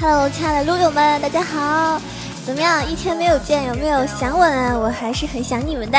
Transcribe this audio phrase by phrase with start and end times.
[0.00, 2.00] Hello，亲爱的撸友们，大家好。
[2.46, 2.84] 怎么样？
[2.90, 4.78] 一天没有见，有没有想我呢？
[4.80, 5.98] 我还是很想你们的。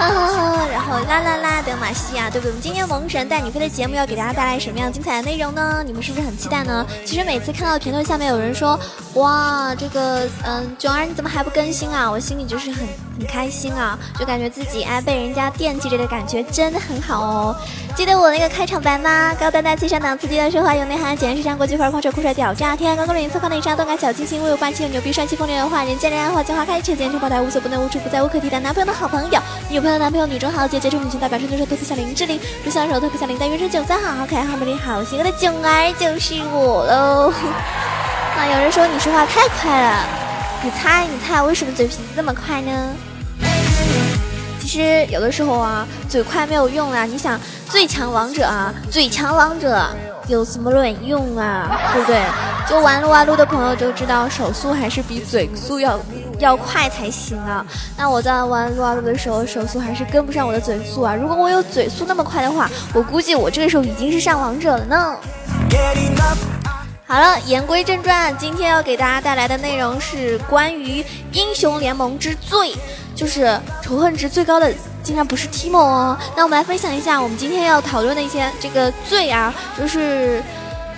[0.00, 2.50] 啊然后啦啦啦德玛西亚，对不对？
[2.50, 5.82] 我们今天萌神带你飞的节目要给大家带来什么样精彩的内容呢？
[5.84, 6.86] 你们是不是很期待呢？
[7.04, 8.78] 其实每次看到评论下面有人说，
[9.14, 12.10] 哇，这个嗯，囧儿你怎么还不更新啊？
[12.10, 12.88] 我心里就是很
[13.20, 17.56] 很开心啊，就感觉自己哎被人家惦记着的感觉真的很好哦。
[17.94, 19.34] 记得我那个开场白吗？
[19.38, 22.96] 高大大气上档次，低调奢华有内涵，简直是上国际范儿，狂拽酷帅屌炸天！
[22.96, 28.58] 高高冷颜色放内伤，动感小清新，威有霸气又牛逼，帅气风流有话，人见人爱花见花开，车见车爆胎，无所不能，无处不在，无可替代。
[28.58, 37.30] 男朋友的好朋友，女朋友男朋友，女中豪杰，杰出女性代表，成就说特别像林志玲，不像手特别像林黛玉，人生囧三好，好可爱，好美丽，好性格的囧儿就是我喽！
[38.38, 40.06] 啊，有人说你说话太快了，
[40.62, 42.94] 你猜你猜，为什么嘴皮子这么快呢？
[44.70, 47.40] 其实有的时候啊，嘴快没有用啊，你想。
[47.68, 49.84] 最强王者啊，最强王者
[50.28, 51.90] 有什么卵用啊？
[51.92, 52.22] 对不对？
[52.68, 55.98] 就玩撸啊撸的朋友就知道，手速还是比嘴速要
[56.38, 57.66] 要快才行啊。
[57.96, 61.16] 那我在玩撸啊撸的时候，手速还是跟不上我的嘴速啊。
[61.16, 65.16] 如果我有嘴速那么快的话，我估计我这个时候已经是上王者了呢。
[67.06, 72.72] 好了，言归正传，今天要给大家带来的内容是关于英雄联盟之最，
[73.20, 74.72] 就是仇恨值最高的。
[75.02, 80.42] 竟然不是 Timo 哦，那我们来分享一下我们今天要讨论的一些这个罪啊，就是，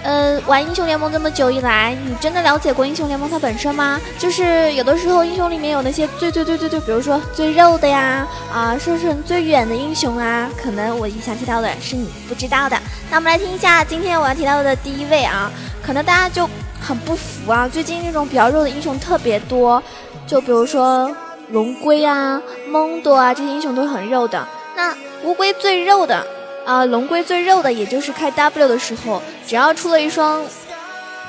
[0.02, 4.00] 呃，玩英雄联盟这么久以来，你真的了解过英雄联盟它本身吗？
[4.18, 12.76] 就是有的时候英雄里面有那些最最最最最，比如说最肉的呀，啊，射程最远的英雄啊，可能我以下提到的是你不知道的。
[13.08, 15.48] 那我们来听一下今天我要提到的第一位啊，
[15.80, 19.80] 可能大家就很不服啊，最近那种比较肉的英雄特别多，
[20.26, 21.08] 就比如说。
[21.50, 24.46] 龙龟啊，蒙多啊，这些英雄都是很肉的。
[24.76, 26.26] 那乌龟最肉的
[26.64, 30.42] 啊，龙龟最肉的，也就是开 W 的时候，只要出了一双。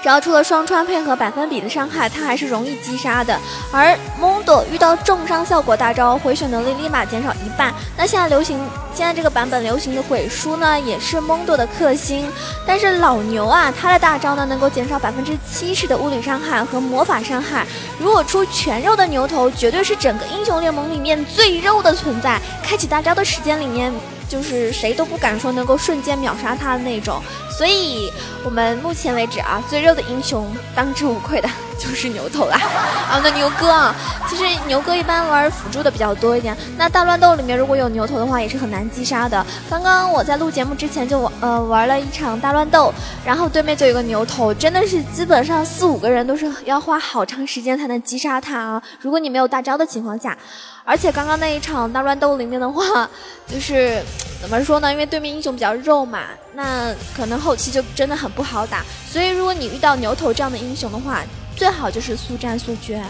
[0.04, 3.40] 只要出了双穿配合百分比的伤害，它还是容易击杀的。
[3.72, 7.74] 而蒙多遇到重伤效果大招，回血能力立马减少一半。
[7.96, 8.60] 那现在流行，
[8.94, 12.30] 现在这个版本流行的鬼书呢，也是蒙多的克星。
[12.68, 17.66] 但是老牛啊，他的大招呢能够减少百分之七十的物理伤害和魔法伤害。
[17.98, 22.42] 如果出全肉的牛头，绝对是整个英雄联盟里面最肉的存在。
[22.62, 23.94] 开启大招的时间里面。
[24.30, 27.22] 就是谁都不敢说能够瞬间秒杀他的那种，
[27.58, 28.12] 所以
[28.44, 31.48] 我们目前为止啊，最肉的英雄当之无愧的
[31.80, 32.58] 就是牛头啦。
[33.10, 33.96] 啊，那牛哥啊，
[34.28, 36.58] 其实牛哥一般玩辅助的比较多一点。
[36.78, 39.46] 那大乱斗里面如果有牛头的话，也是很难击杀的。
[39.70, 42.92] 刚刚我在录节目之前就呃玩了一场大乱斗，
[43.26, 48.82] 然后对面就有个牛头，真的是基本上四五个人都是要花好长时间才能击杀他啊。
[49.00, 50.38] 如果你没有大招的情况下。
[50.86, 53.10] 而且刚刚那一场大乱斗里面的话，
[53.48, 54.04] 就是
[54.44, 54.92] 怎么说呢？
[54.92, 58.84] 因为对面英雄比较肉嘛，那可能后期就真的很不好打。
[59.10, 61.24] 所以如果你遇到牛头这样的英雄的话，
[61.56, 63.02] 最好就是速战速决。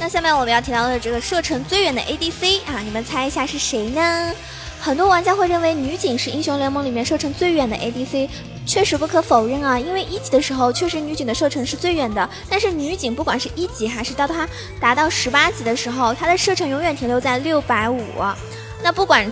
[0.00, 4.34] 那下面我们要提到的这个射程最远的 ADC 啊，你们猜一下是谁呢？
[4.82, 8.28] 很多玩家会认为女警是英雄联盟里面射程最远的 ADC，
[8.66, 14.46] 确实不可否认啊，因为一级的时候确实女警的射程是最远的，但是女警不管是一级还是到她
[14.80, 18.02] 达到十八级的时候，她的射程永远停留在六百五，
[18.82, 19.30] 那不管。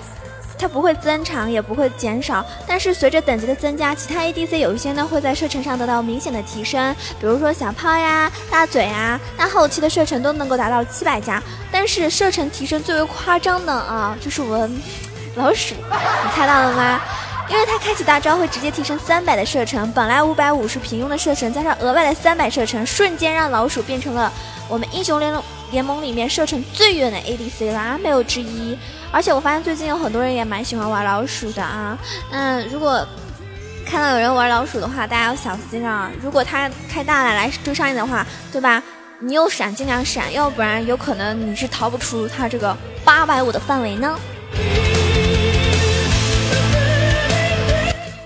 [0.57, 11.43] 它不会增长，也不会减少，但是随着等级的增加，其他 ADC 有一些呢会在射程上得到明显的提升，比如说小炮呀、大嘴啊，那后期的射程都能够达到七百加。
[11.73, 14.83] 但是射程提升最为夸张的啊，就是我们
[15.37, 17.01] 老鼠，你猜到了吗？
[17.49, 24.33] 因为它开启大招会直接提升三百的射程，本来五百五十平庸的射程，加上额外的三百射程，瞬间让老鼠变成了
[24.69, 25.43] 我们英雄联盟
[25.73, 28.79] 联盟里面射程最远的 ADC 啦，没有之一。
[29.13, 31.99] 而且我发现最近有很多人也蛮喜欢玩老鼠的啊，
[32.31, 33.05] 嗯，如果
[33.85, 36.09] 看到有人玩老鼠的话，大家要小心啊！
[36.23, 38.81] 如果他开大了来追上你的话，对吧？
[39.19, 44.17] 你有闪尽量闪，要不然有可能你是逃不出他这个八百五的范围呢。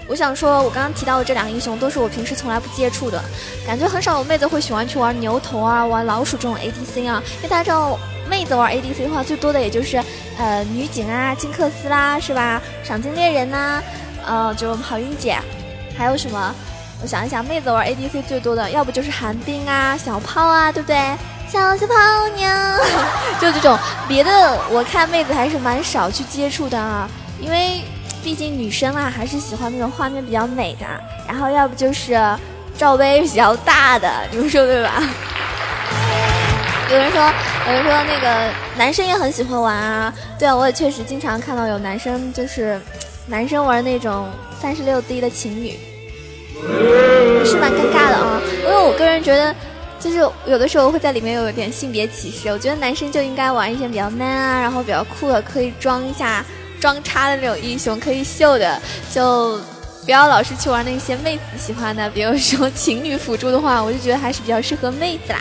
[0.09, 3.23] 我想说，我刚刚提到的这两个英雄都是我平时从来不接触的，
[3.67, 7.99] 感觉很少有妹子会喜欢去玩牛头啊、玩老鼠这种 ADC 啊，因为大家知道。
[8.27, 10.03] 妹子玩 ADC 的话，最多的也就是
[10.39, 12.59] 呃女警啊、金克斯啦，是吧？
[12.83, 13.83] 赏金猎人呐，
[14.27, 15.37] 呃，就好运姐，
[15.95, 16.55] 还有什么？
[17.03, 20.97] 我想一想，妹子玩 ADC 最多的，要不就是寒冰啊、小炮啊，对不对？
[21.53, 21.95] 小小泡
[22.35, 22.49] 妞，
[23.39, 23.79] 就这种
[24.09, 27.07] 别的，我看妹子还是蛮少去接触的啊，
[27.39, 27.83] 因为
[28.25, 30.87] 毕竟女生啊还是喜欢那种画面比较美的，
[31.29, 32.19] 然后要不就是
[32.75, 35.03] 罩杯比较大的，你们说对吧？
[36.91, 37.21] 有人说，
[37.67, 42.81] 有人说那个男生也很喜欢玩啊，对啊，我也确实经常看到有男生就是
[43.27, 45.79] 男生玩那种三十六 D 的情侣，
[47.45, 49.55] 是蛮尴尬的啊，因为我个人觉得。
[50.01, 56.45] 就是有的时候会在里面有一点性别歧视，我觉得男生就应该玩一些比较 man 啊，然后比较酷的，可以装一下
[56.85, 58.79] 装叉的那种英雄，可以秀的，
[59.11, 59.59] 就
[60.05, 65.41] 不要老是去玩那些妹子喜欢的，比如说情侣辅助的话，我就觉得还是比较适合妹子啦。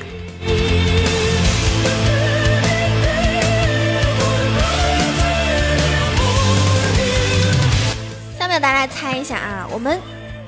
[8.39, 9.99] 下面大家来猜一下啊，我们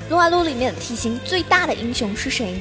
[0.09, 2.55] 撸啊撸里面体型最大的英雄是谁？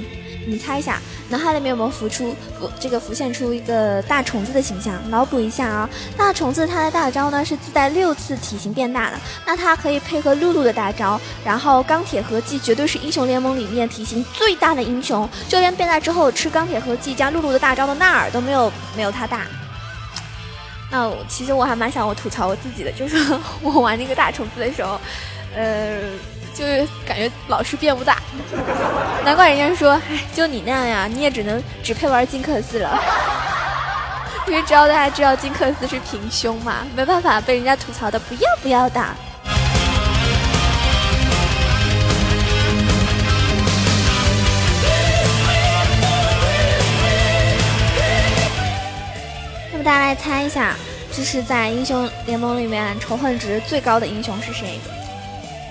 [0.47, 4.95] 你猜一下，脑海里面有没有浮出浮这个浮现出一个大虫子的形象？
[5.11, 19.47] 脑补一下啊，大虫子它的大招呢是自带六次体型变大的，那它可以配合露露的大招，然后钢铁合剂绝对是英雄联盟里面体型最大的英雄，就连变大之后吃钢铁合剂加露露的大招的纳尔都没有没有它大。
[20.95, 23.17] 那其实我还蛮想我吐槽我自己的，就是
[23.61, 25.01] 我玩那个大虫子的时候，
[25.57, 25.99] 呃。
[26.55, 28.17] 就是感觉老是变不大，
[29.25, 32.97] 难怪人家说，哎，就你那样呀，你也只能只配玩金克斯了。
[34.47, 39.05] 因为只要大家知道金克斯是平胸嘛，没办法被人家吐槽的不要不要的。
[49.85, 50.75] 大家来猜一下，
[51.13, 54.79] 这是在英雄联盟里面仇恨值最高的英雄是谁？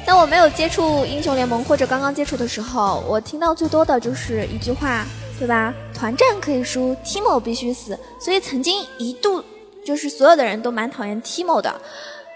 [0.06, 5.04] 在我没有接触英雄联盟或者刚刚接触的时候，我听到最多的就是一句话，
[5.39, 5.74] 对吧？
[5.95, 7.98] 团战可以输，Timo 必须死。
[8.19, 9.44] 所以曾经一度
[9.83, 11.74] 就是所有的人都蛮讨厌 Timo 的。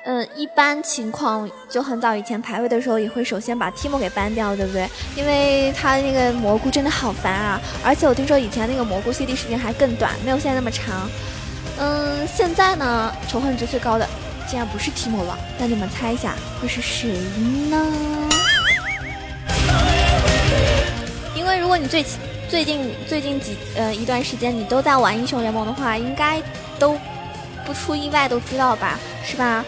[0.06, 4.90] 嗯，一般情况就很早以前排位的时候也会首先把 Timo 给 ban 掉，对不对？
[5.16, 7.62] 因为他那个蘑菇真的好烦啊！
[7.84, 11.08] 而且我听说以前那个蘑菇 CD 时间还更短，没有现在那么长。
[11.80, 14.08] 嗯，现在呢，仇恨值最高的。
[14.50, 17.10] 竟然不是提莫了，那你们猜一下会是谁
[17.70, 17.86] 呢？
[21.36, 22.06] 因为如果你最
[22.50, 26.42] 最近最近几呃一段时间你都在玩英雄联盟的话，应该
[26.80, 26.98] 都
[27.66, 29.66] 不出意外都知道吧，是吧？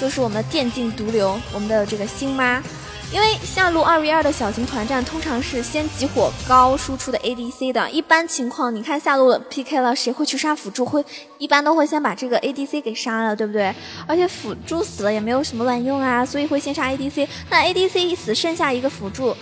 [0.00, 2.62] 就是我们的电竞毒瘤，我们的这个星妈。
[3.12, 10.84] 因为下路二 v 二的小型团战通常是先集火高输出的 ADC 的，一般情况你看下路 PK 了，谁会去杀辅助？
[10.84, 11.04] 会
[11.36, 13.74] 一般都会先把这个 ADC 给杀了，对不对？
[14.06, 17.26] 而且辅助死了也没有什么卵用啊，所以会先杀 ADC。
[17.50, 19.36] 那 ADC 一死，剩下一个辅助，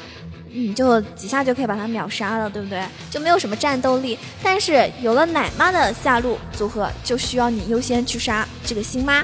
[0.51, 2.83] 你就几下就可以把他秒杀了，对不对？
[3.11, 4.19] 就没有什么战斗力。
[4.43, 9.23] 但是有了奶妈的下路组合，就需要你优先去杀这个星妈。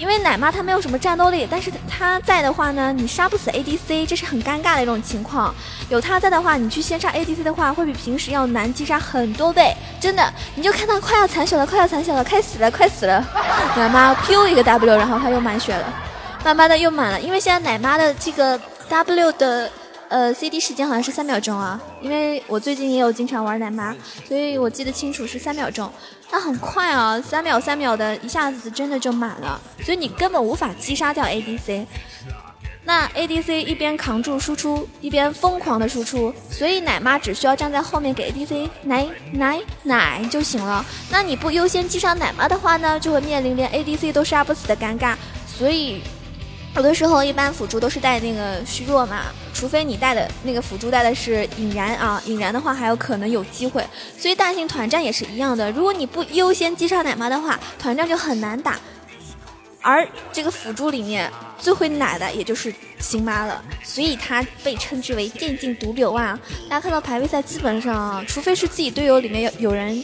[0.00, 5.54] 因为奶妈她没有什么战斗力，但是她在的话呢，你杀不死 ADC，这是很尴尬的一种情况。
[5.90, 10.32] 有她在的话，你去先杀 ADC 的话，会比平时要难击杀很多倍，真的。
[10.54, 13.22] 你就看她快要残血了，快要残血了，快死了，快死了。
[13.76, 15.84] 奶妈 Q 一个 W，然后她又满血了，
[16.42, 17.20] 慢慢的又满了。
[17.20, 18.58] 因为现在奶妈的这个
[18.88, 19.70] W 的。
[20.10, 23.94] 呃，CD 时间好像是三秒钟啊，因为我最近也有经常玩奶妈，
[24.26, 25.88] 所以我记得清楚是三秒钟。
[26.32, 31.86] 那很快啊，三秒三秒的，一下子真的就满了，所以你根本无法击杀掉 ADC。
[32.82, 40.84] 那 ADC 一边扛住输出，一边疯狂的输出，所以奶妈只需要站在后面给 ADC 奶奶奶就行了。
[41.08, 45.14] 那你不优先击杀奶妈的话呢，就会面临连 ADC 都杀不死的尴尬，
[45.46, 46.02] 所以。
[46.76, 53.84] 有的时候，一般辅助都是带那个虚弱嘛，除非你带的那个辅助带的是引燃啊，引燃的话还有可能有机会。
[54.16, 58.78] 所以大型团战也是一样的，如果你不优先击杀奶妈的话，团战就很难打。
[59.82, 66.38] 而这个辅助里面最会奶的也就是星妈了，所以他被称之为电竞毒瘤啊。
[66.68, 70.02] 大家看到排位赛，基本上除非是自己队友里面有有人。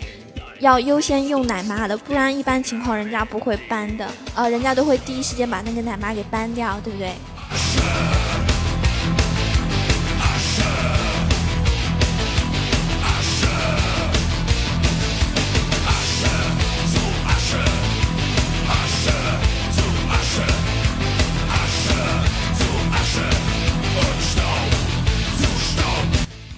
[0.61, 7.13] 要优先用奶妈的，不然一般情况人家不会搬的，呃，人家都会第一时间把那个奶妈给搬掉，对不对？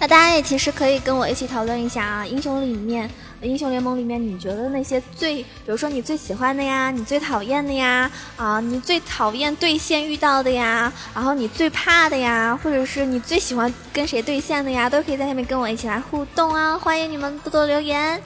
[0.08, 3.08] 大家也其实可以跟我一起讨论一下啊，英雄里面。
[3.40, 16.76] 英雄联盟里面，你觉得那些最，比如说你最喜欢的呀，你最讨厌的呀，啊，你最讨厌对线遇到的呀，然后你最怕的呀，或者是你最喜欢跟谁对线的呀，都可以在下面跟我一起来互动啊！
[16.76, 18.20] 欢迎你们多多留言。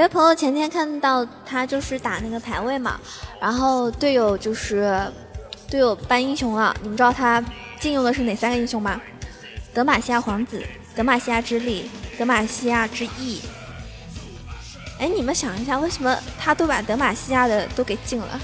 [0.00, 2.98] 一个朋友前天看到他就是打那个排位嘛，
[3.38, 4.98] 然后队友就是
[5.68, 7.44] 队友搬英雄了，你们知道他
[7.78, 8.98] 禁用的是哪三个英雄吗？
[9.74, 10.64] 德玛西亚皇子、
[10.96, 13.42] 德玛西亚之力、德玛西亚之翼。
[14.98, 18.40] 哎，你们想一下，为什么他都把德玛西亚的都给禁了？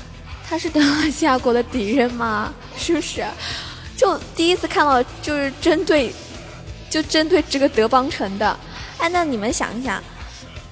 [0.46, 2.52] 他是德玛西亚国的敌人吗？
[2.76, 3.24] 是不是？
[3.96, 6.12] 就第一次看到，就是针对，
[6.90, 8.54] 就针对这个德邦城的。
[8.98, 10.02] 哎，那你们想一想，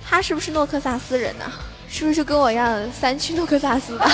[0.09, 1.45] 他是不是诺克萨斯人呢？
[1.89, 4.05] 是不是跟我一样三区诺克萨斯的？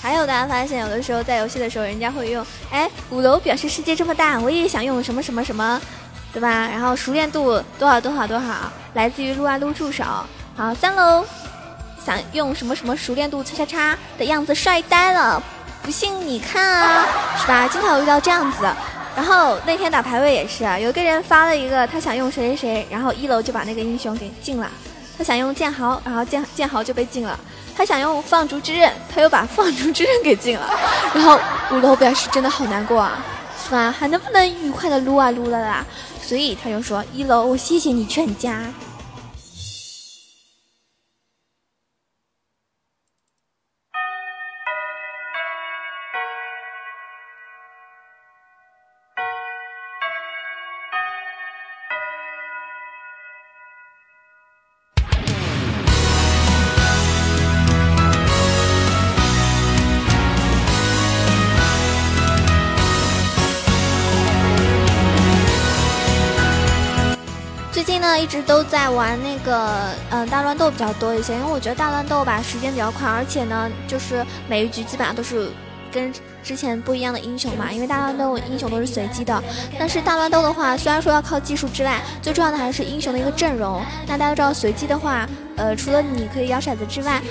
[0.00, 5.80] 还有大家发现，有的时候在游戏的时候，人家会用，哎，五楼表示世界这么大，我也想用什么什么什么，
[6.32, 6.68] 对吧？
[6.68, 10.04] 然后熟练度多少多少多少，来自于撸啊撸助手。
[10.56, 11.24] 好，三楼
[12.04, 15.42] 想用什么什么熟练度叉叉叉的样子，帅呆了，
[15.84, 17.06] 不信你看啊，
[17.38, 17.68] 是吧？
[17.68, 18.66] 经常有遇到这样子。
[19.14, 24.66] 然后那天打排位也是，有一个人发了一个他想用谁谁谁，然后一楼就把那个英雄给禁了。
[25.18, 27.38] 他想用剑豪，然后剑剑豪就被禁了。
[27.76, 30.66] 他想用放逐之刃，他又把放逐之刃给禁了，
[31.12, 31.38] 然后
[31.70, 33.22] 五楼表示真的好难过啊，
[33.62, 33.94] 是吧？
[33.96, 35.84] 还能不能愉快的撸啊撸了啦？
[36.22, 38.62] 所以他就说一楼，我谢谢你全家
[67.94, 68.18] 近呢。
[68.18, 69.70] 一直都在玩那个，
[70.10, 75.48] 嗯，大乱斗比较多一些，因为我觉得大乱斗吧时间比较快，而且呢，就是每一局基本上都是
[75.94, 79.40] 跟之前不一样的英雄嘛，因为大乱斗英雄都是随机的。
[79.78, 83.80] 但是大乱斗的话，虽然说要靠技术之外，最重要的还是英雄的一个阵容。
[84.08, 87.22] 那大家知道随机的话，呃，除了你可以摇骰子之外，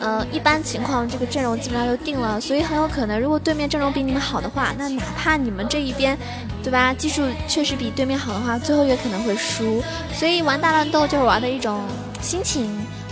[0.00, 6.16] 呃，一般情况这个阵容基本上就定了，所以很有可能，如果对面阵容比你们好的话，那哪怕你们这一边，
[6.62, 9.82] 对吧，技术确实比对面好的话，最后也可能会输。
[10.14, 11.82] 所以玩大乱斗就是玩的一种
[12.22, 12.66] 心情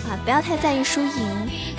[0.09, 1.11] 啊，不要太在意输赢。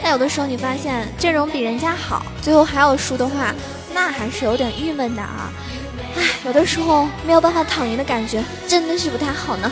[0.02, 3.54] 但有的时候你发现阵容比人家好，最后还要输的话，
[3.94, 5.52] 那还是有点郁闷的啊。
[6.18, 9.72] 唉，有的时候没有办法躺赢的感觉，真的是不太好呢。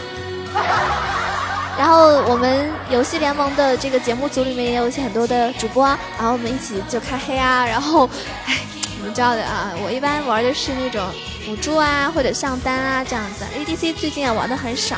[1.78, 5.86] 然后我们游戏联盟的这个节目组里面也有一些很多的主播，
[6.18, 7.66] 然后我们一起就开黑啊。
[7.66, 8.08] 然后，
[8.46, 8.60] 唉，
[8.98, 11.04] 你们知道的啊，我一般玩的是那种
[11.46, 13.44] 辅助啊或者上单啊这样子。
[13.58, 14.98] ADC 最近也玩的很少。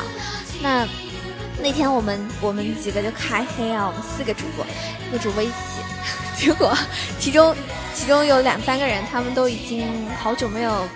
[0.60, 0.86] 那
[1.66, 4.64] 那天我们我们几个就开黑啊，我们四个主播，
[5.04, 5.52] 四个主播一起，
[6.36, 6.72] 结果
[7.18, 7.52] 其中
[7.92, 10.86] 其中有两三个人，他们都已经好久没有，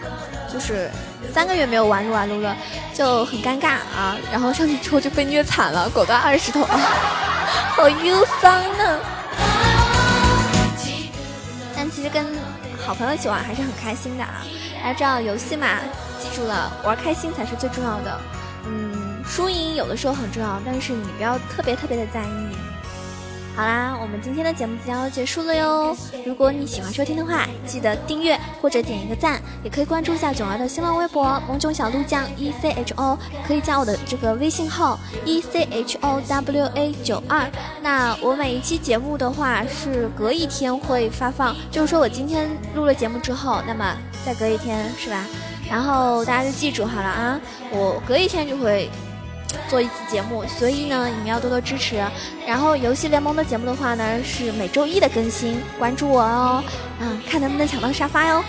[0.49, 0.89] 就是
[1.35, 2.57] 三个月没有玩撸啊撸了，
[2.95, 4.17] 就很尴尬啊。
[4.31, 9.01] 然后上去之后就被虐惨了，果断二十头，好忧伤呢。
[11.75, 12.25] 但其实跟
[12.79, 14.47] 好朋友一起玩还是很开心的啊。
[14.81, 15.67] 大家知道游戏嘛，
[16.23, 18.21] 记住了，玩开心才是最重要的。
[19.31, 22.57] 输赢有的时候很重要，但是你不要特别特别的在意。
[23.55, 25.97] 好啦，我们今天的节目就要结束了哟。
[26.27, 37.49] 如果你喜欢收听的话，记得订阅或者点一个赞，也可以关注一下囧儿的新浪微博“萌囧小鹿酱 E C H O”，可以加我的这个微信号 E C H O W A 九二。
[37.83, 43.97] 那我每一期节目的话是隔一天会发放，就是说我今天录了节目之后，那么
[44.27, 45.25] 再隔一天是吧？
[45.69, 48.89] 然后大家就记住好了啊，我隔一天就会。
[49.69, 52.03] 做一次节目，所以呢，你们要多多支持。
[52.47, 56.63] 然后游戏联盟的节目的话呢，是每周一的更新，关注我哦，
[57.01, 58.43] 嗯，看能不能抢到沙发哟。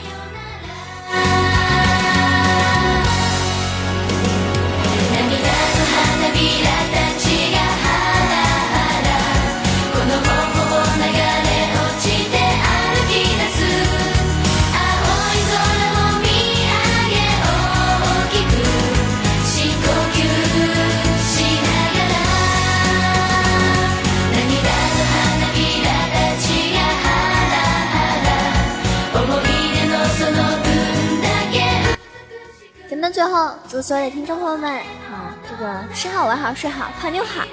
[33.81, 37.43] 所有的听众朋友们，啊，这个吃好玩好睡好泡妞好，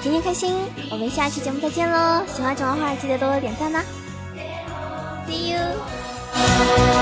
[0.00, 0.56] 天天开心。
[0.90, 2.24] 我们下期节目再见喽！
[2.26, 3.82] 喜欢九的话，记得多多点赞呐
[5.28, 6.93] ！See you。